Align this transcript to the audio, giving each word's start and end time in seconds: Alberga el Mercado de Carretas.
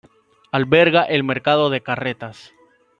Alberga 0.51 1.03
el 1.03 1.23
Mercado 1.23 1.69
de 1.69 1.83
Carretas. 1.83 2.53